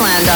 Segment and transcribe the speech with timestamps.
[0.00, 0.26] Nightmare and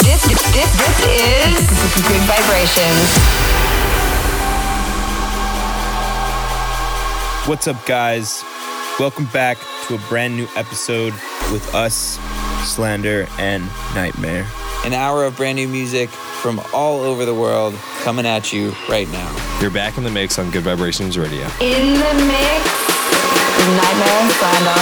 [0.00, 3.08] This, this, this is Gud Vibrations.
[7.48, 8.44] What's up, guys?
[8.98, 9.56] Welcome back
[9.86, 11.14] to a brand new episode
[11.50, 12.18] with us,
[12.68, 14.46] Slander and Nightmare.
[14.84, 19.08] An hour of brand new music from all over the world coming at you right
[19.10, 19.58] now.
[19.60, 21.46] You're back in the mix on Gud Vibrations Radio.
[21.60, 22.90] In the mix
[23.76, 24.80] Nightmare and Slander.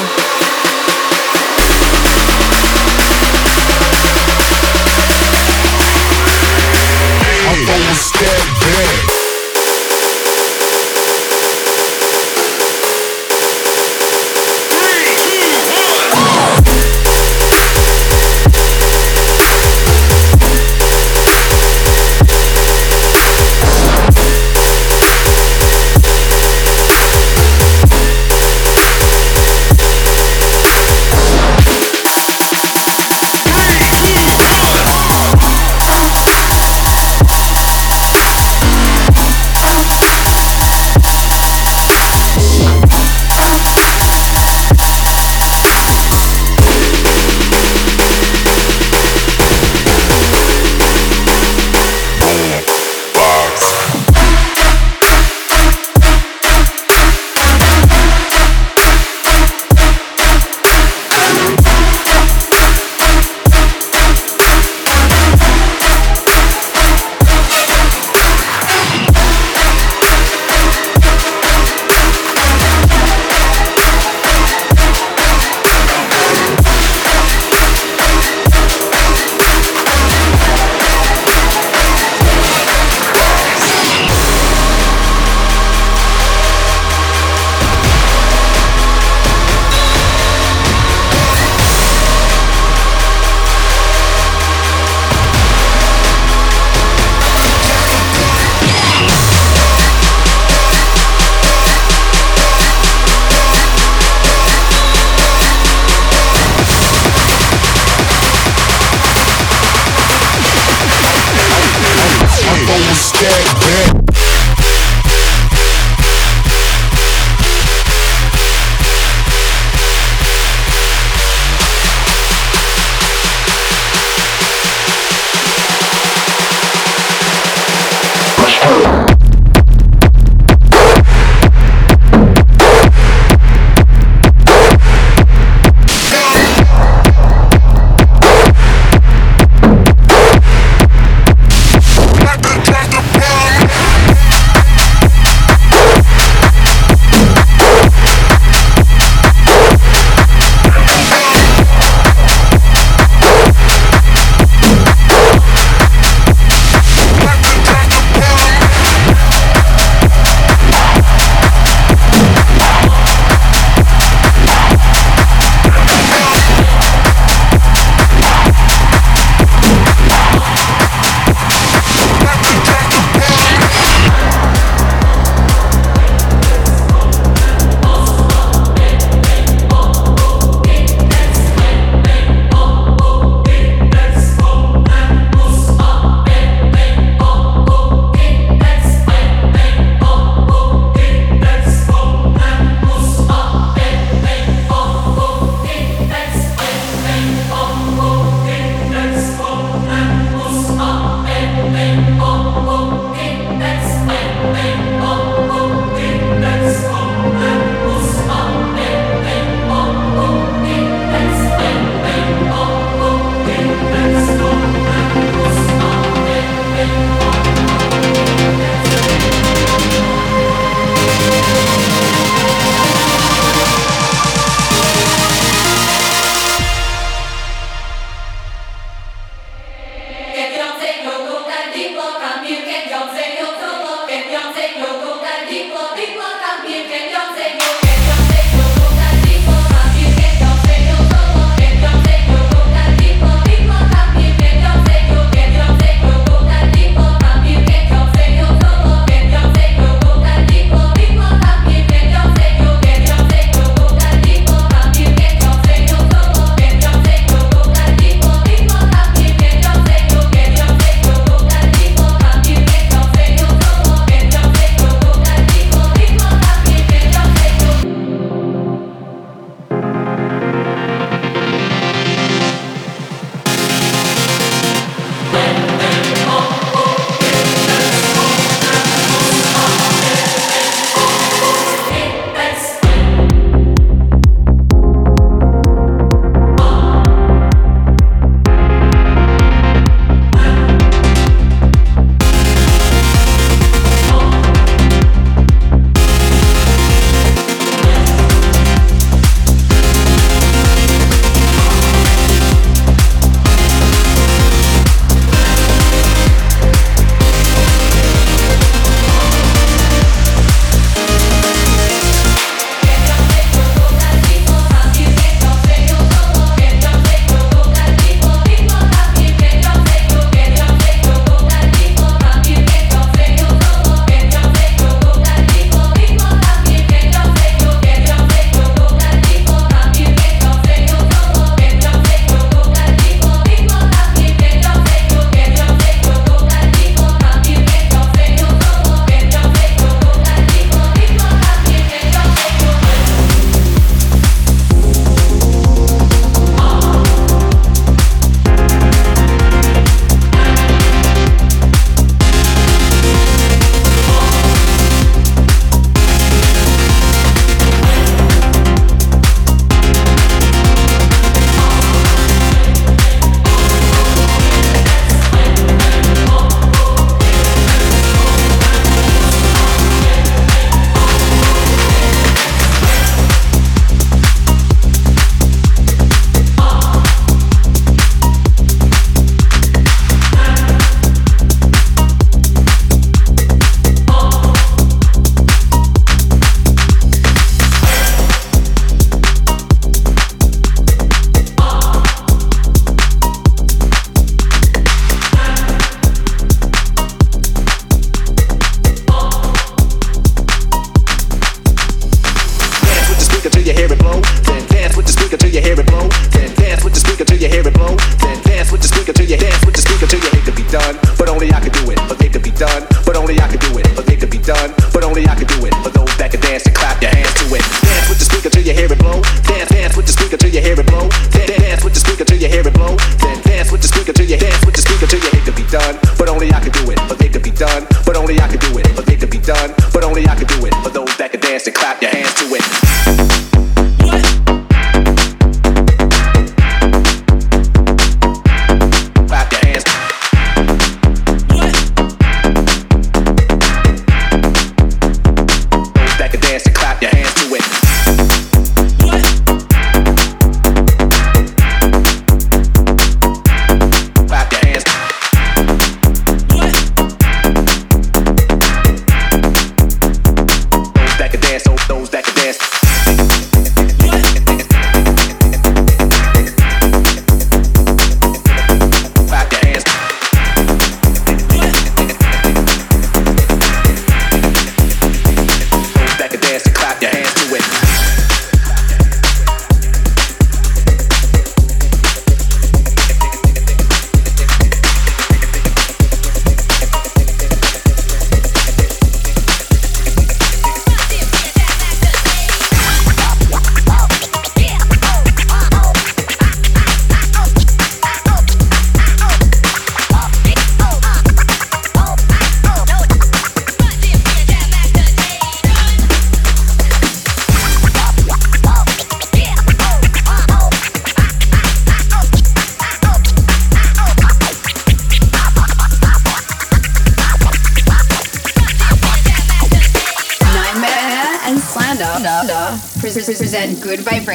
[7.49, 9.08] I'm gonna step back.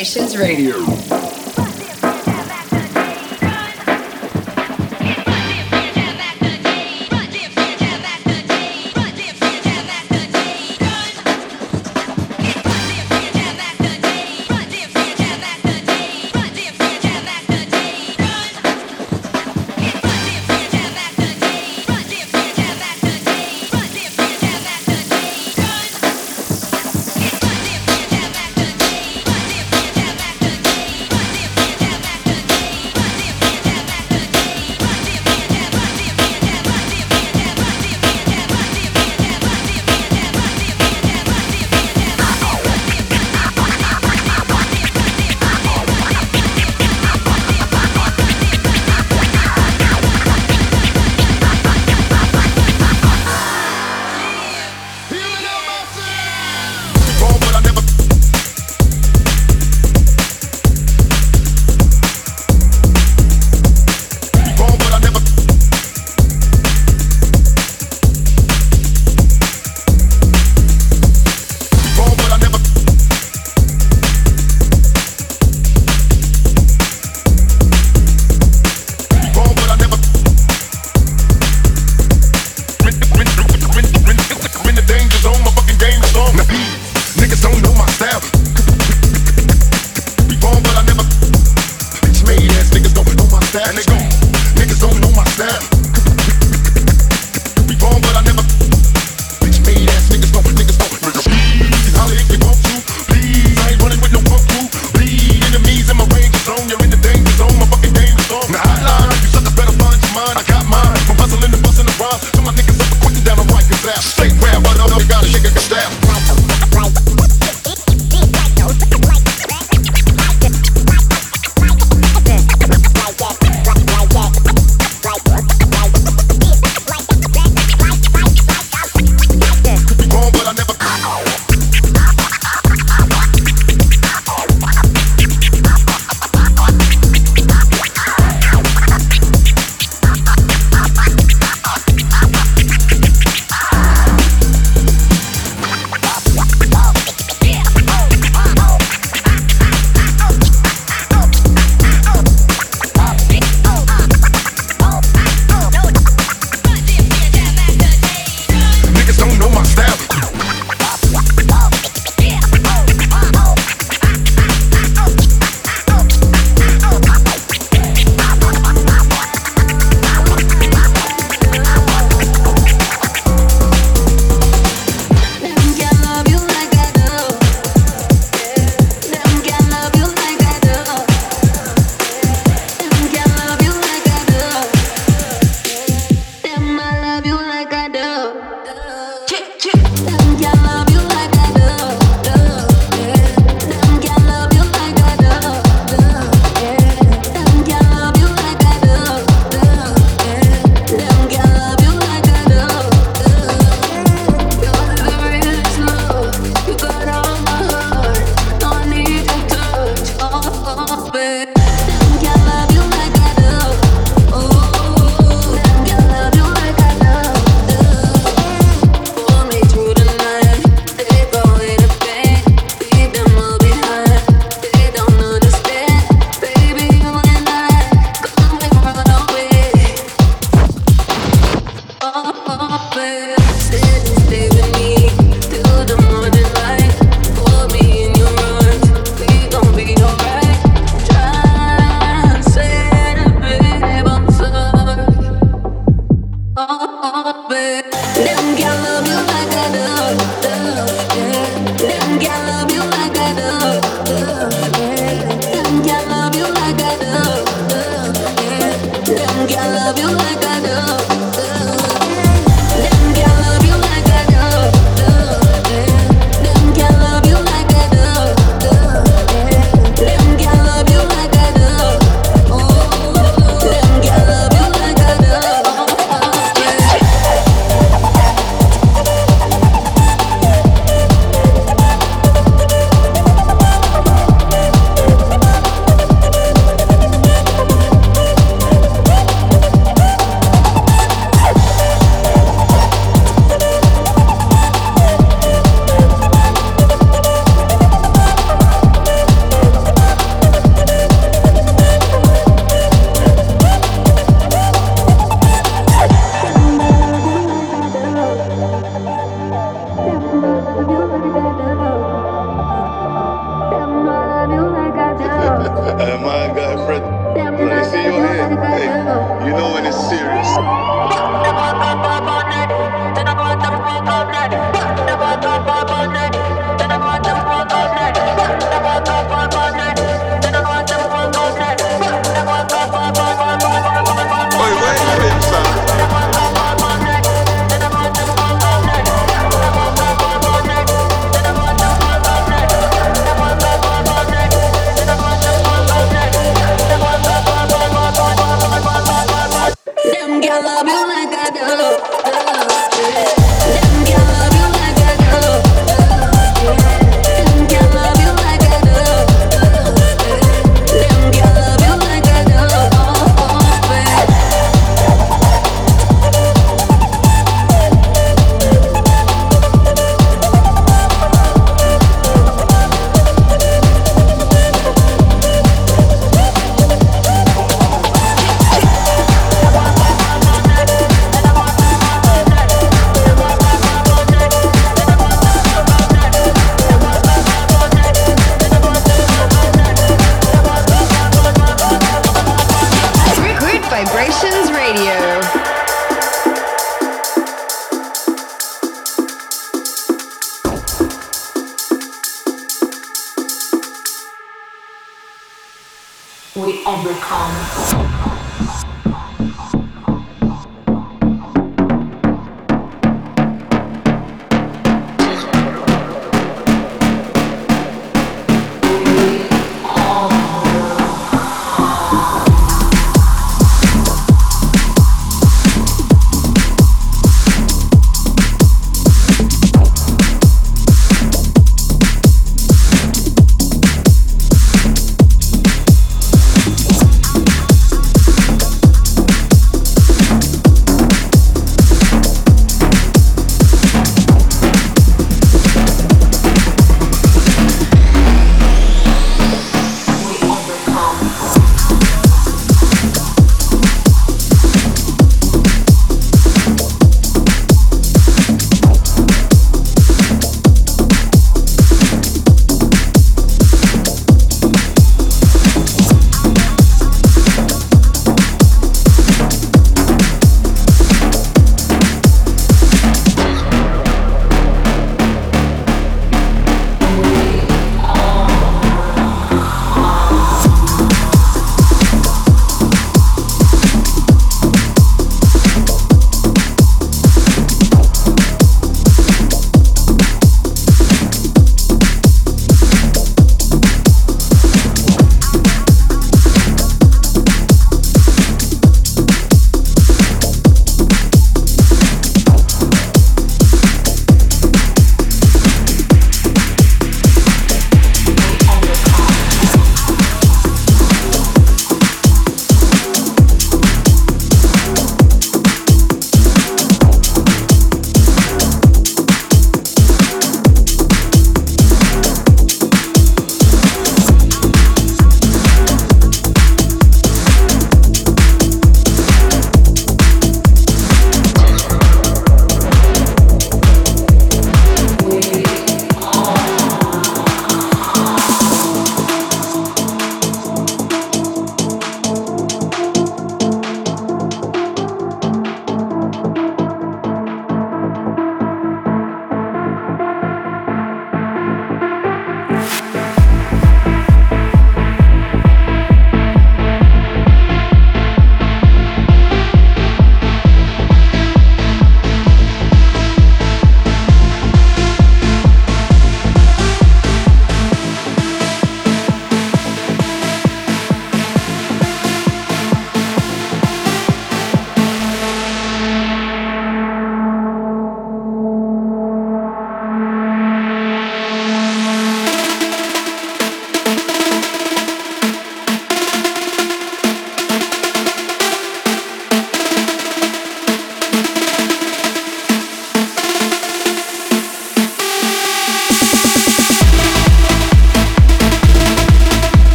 [0.00, 0.89] Gud Vibrations Radio.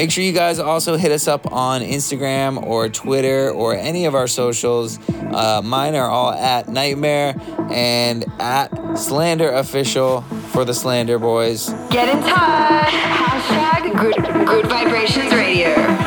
[0.00, 4.14] Make sure you guys also hit us up on Instagram or Twitter or any of
[4.14, 4.98] our socials.
[5.10, 7.38] Uh, mine are all at Nightmare
[7.70, 11.68] and at Slander Official for the Slander Boys.
[11.90, 12.88] Get in touch.
[12.88, 15.99] Hashtag Good, Gud Vibrations Radio.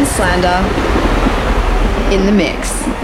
[0.00, 0.64] And slander
[2.14, 2.99] in the mix.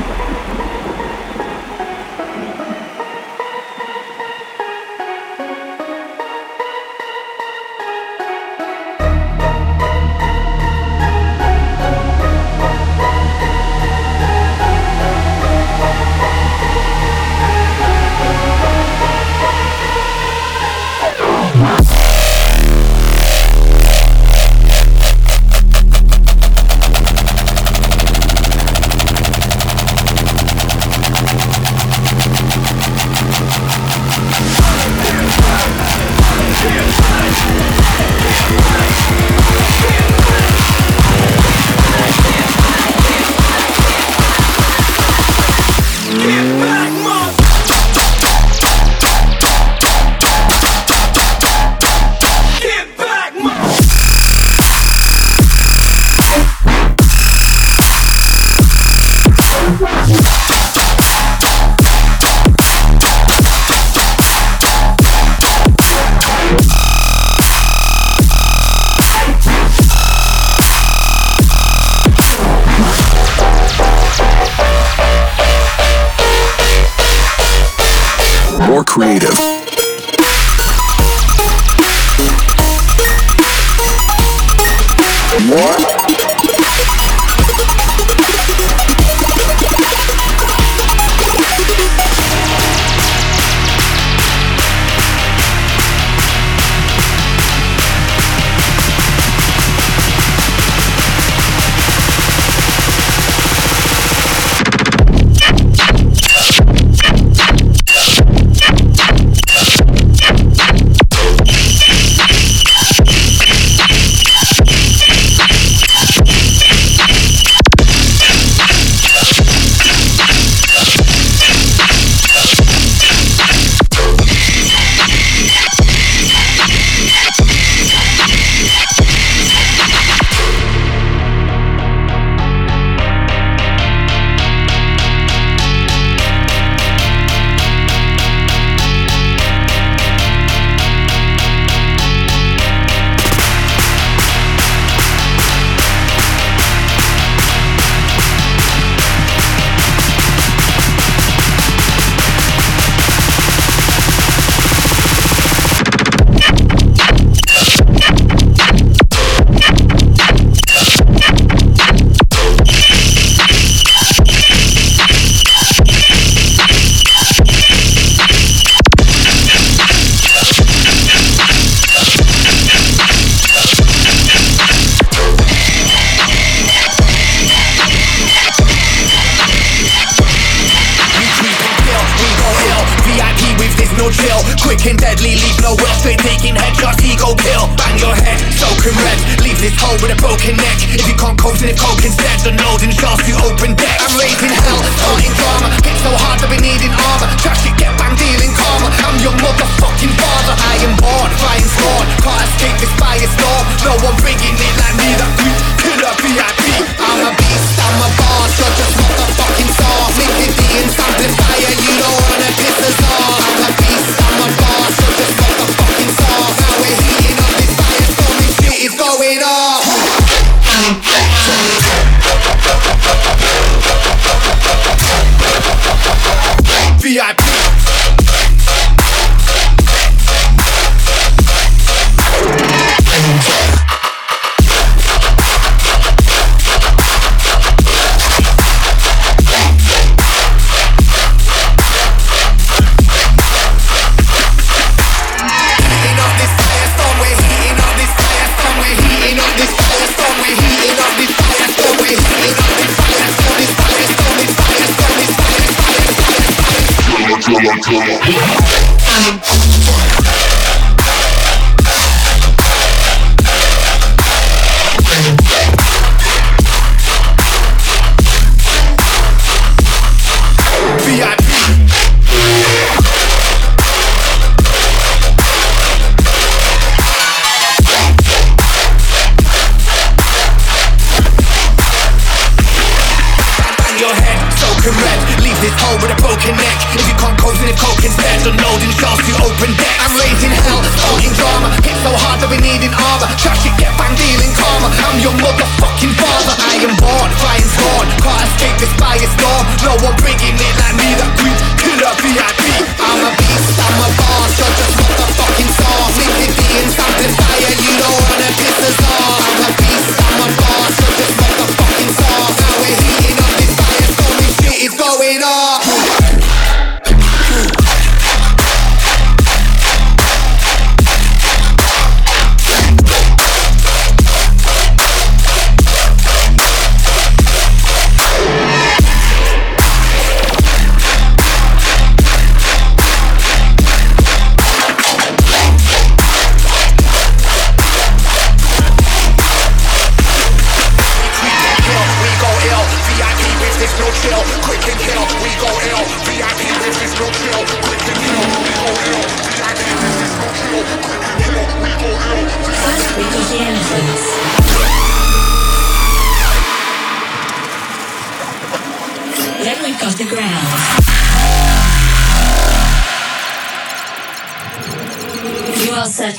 [257.88, 258.55] Thank you.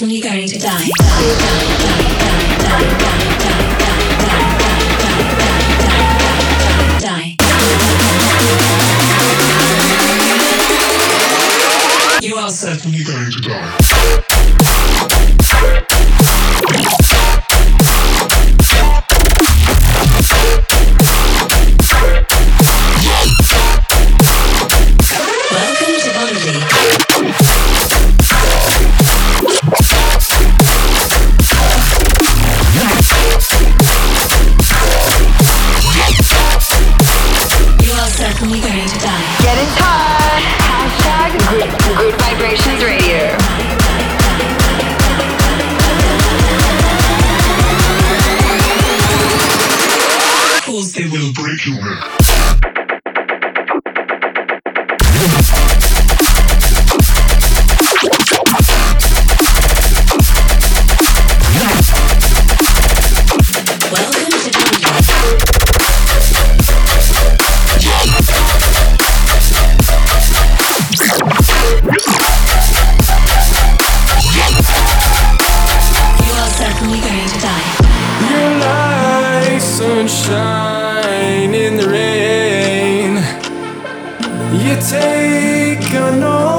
[0.07, 1.06] definitely going to die.
[80.37, 83.11] shine in the rain.
[84.63, 86.56] You take a note.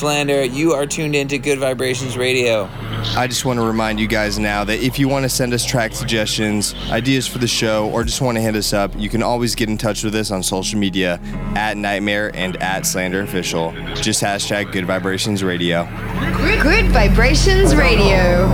[0.00, 0.44] Slander.
[0.44, 2.70] You are tuned into Gud Vibrations Radio.
[3.18, 5.62] I just want to remind you guys now that if you want to send us
[5.62, 9.22] track suggestions, ideas for the show, or just want to hit us up, you can
[9.22, 11.20] always get in touch with us on social media
[11.54, 13.72] at NGHTMRE and at Slander Official.
[13.96, 15.84] Just hashtag Gud Vibrations Radio.
[15.84, 18.48] Gud Vibrations Radio.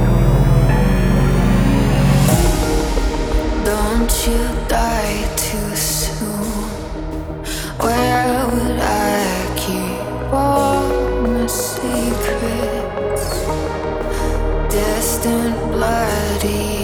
[3.64, 5.25] Don't you die
[15.26, 16.75] Distant bloody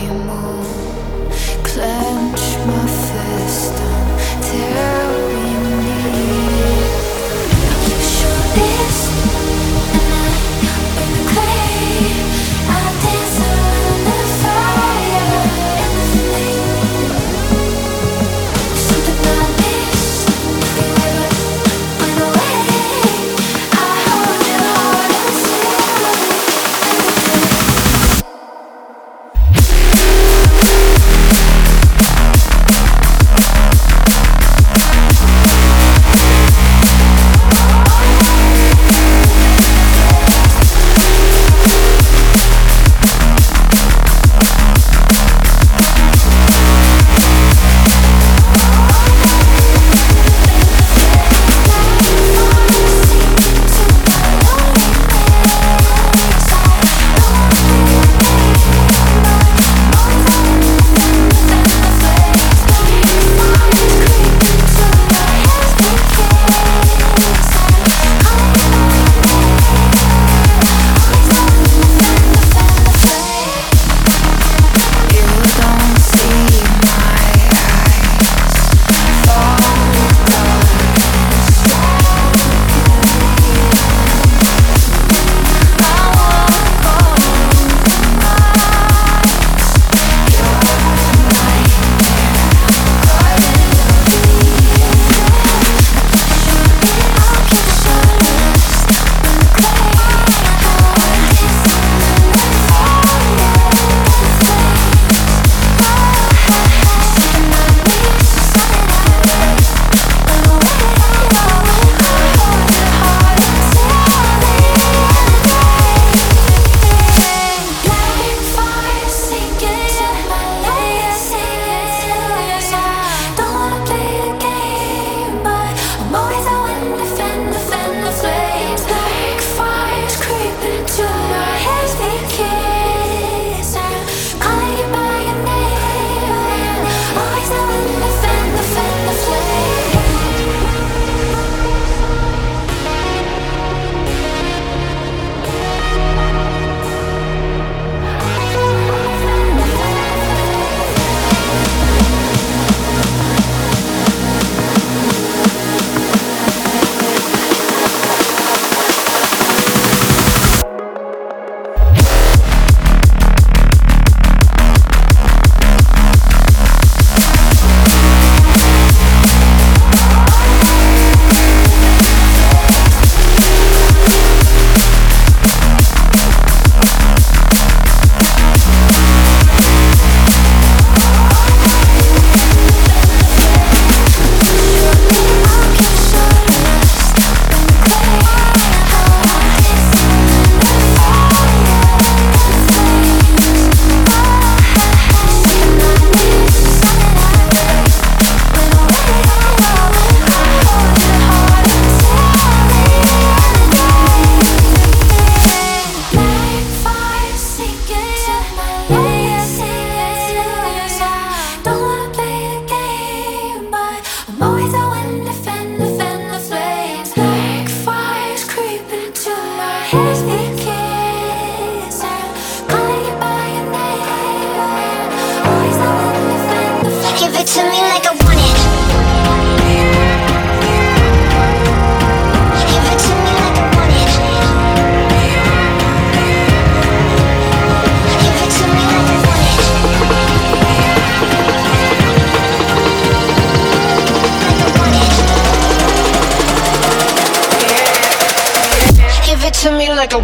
[249.63, 250.19] to me like it.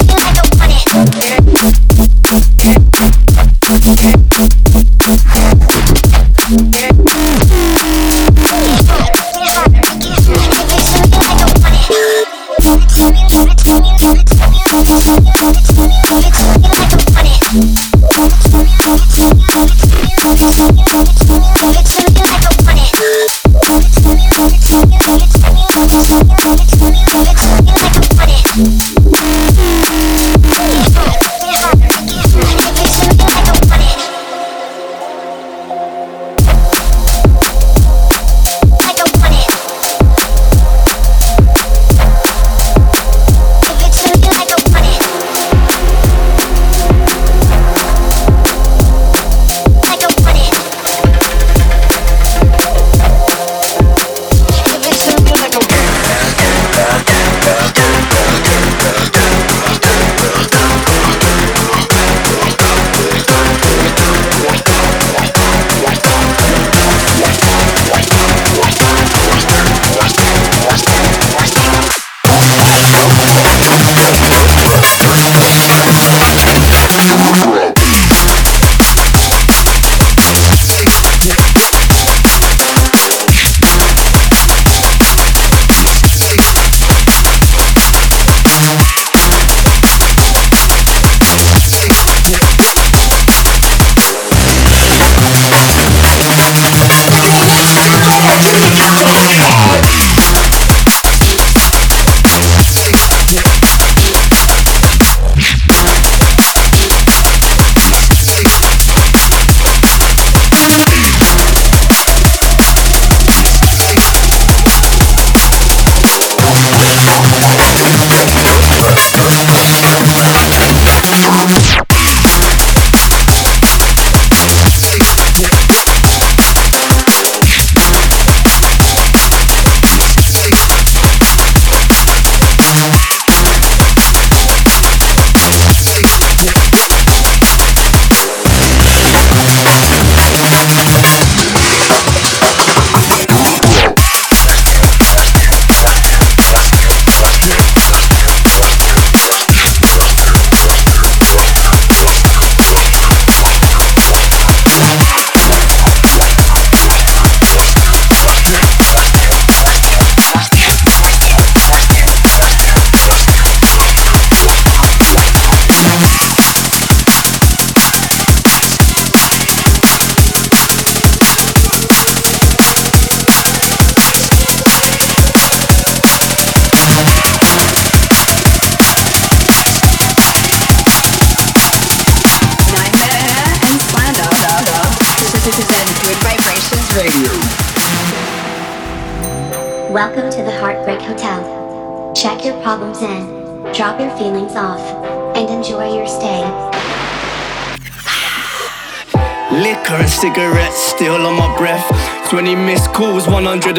[200.30, 201.82] Cigarettes still on my breath.
[202.30, 203.74] 20 missed calls, 150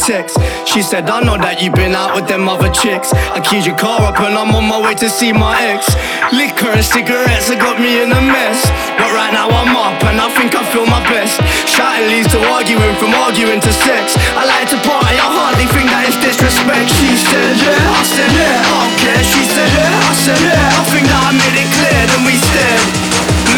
[0.00, 0.38] texts.
[0.64, 3.12] She said, I know that you've been out with them other chicks.
[3.36, 5.92] I keyed your car up and I'm on my way to see my ex.
[6.32, 8.64] Liquor and cigarettes have got me in a mess.
[8.96, 11.36] But right now I'm up and I think I feel my best.
[11.68, 14.16] Shouting leads to arguing, from arguing to sex.
[14.40, 16.88] I like to party, I hardly think that is disrespect.
[16.96, 19.24] She said, yeah, I said, yeah, I don't care.
[19.36, 20.80] She said, yeah, I said, yeah.
[20.80, 23.09] I think that I made it clear, then we stared.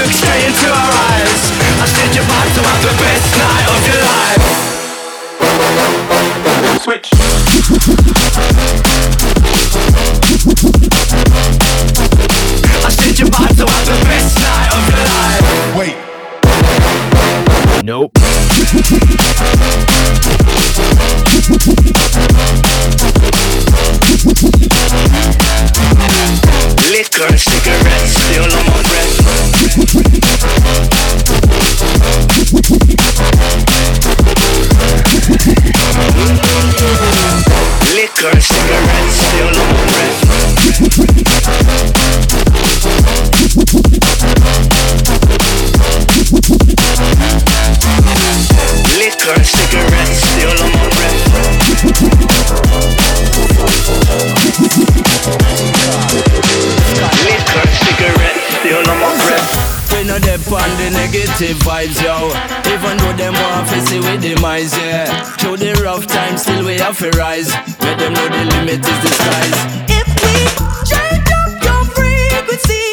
[0.02, 1.42] Look straight into her eyes.
[1.78, 4.42] I said you're about to have the best night of your life.
[6.82, 7.06] Switch.
[12.82, 15.46] I said you're about to have the best night of your life.
[15.78, 15.94] Wait.
[17.84, 18.10] Nope.
[26.90, 29.21] Liquor cigarettes still on my breath.
[37.94, 38.91] Liquor and
[61.42, 62.28] positive vibes, yo.
[62.72, 65.24] Even though them want to see we demise, yeah.
[65.38, 67.50] Through the rough times, still we have to rise.
[67.80, 69.56] Let them know the limit is the skies.
[69.90, 70.34] If we
[70.86, 72.91] change up your frequency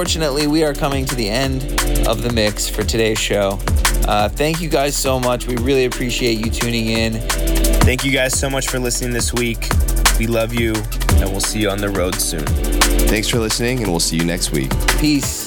[0.00, 1.62] unfortunately, we are coming to the end
[2.08, 3.58] of the mix for today's show.
[4.08, 5.46] Uh, thank you guys so much.
[5.46, 7.20] We really appreciate you tuning in.
[7.82, 9.68] Thank you guys so much for listening this week.
[10.18, 10.72] We love you,
[11.16, 12.46] and we'll see you on the road soon.
[13.10, 14.72] Thanks for listening, and we'll see you next week.
[14.98, 15.39] Peace.